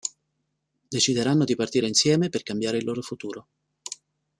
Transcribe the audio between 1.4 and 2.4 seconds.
di partire insieme